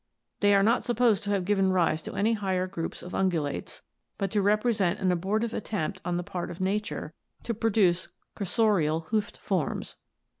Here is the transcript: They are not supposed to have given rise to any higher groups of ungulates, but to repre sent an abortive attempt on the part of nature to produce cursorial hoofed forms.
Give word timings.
They 0.39 0.55
are 0.55 0.63
not 0.63 0.83
supposed 0.83 1.23
to 1.25 1.29
have 1.29 1.45
given 1.45 1.71
rise 1.71 2.01
to 2.01 2.15
any 2.15 2.33
higher 2.33 2.65
groups 2.65 3.03
of 3.03 3.11
ungulates, 3.13 3.83
but 4.17 4.31
to 4.31 4.41
repre 4.41 4.73
sent 4.75 4.99
an 4.99 5.11
abortive 5.11 5.53
attempt 5.53 6.01
on 6.03 6.17
the 6.17 6.23
part 6.23 6.49
of 6.49 6.59
nature 6.59 7.13
to 7.43 7.53
produce 7.53 8.07
cursorial 8.35 9.05
hoofed 9.09 9.37
forms. 9.37 9.97